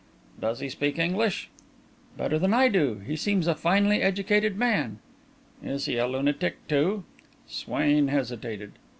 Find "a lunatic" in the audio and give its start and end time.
5.97-6.67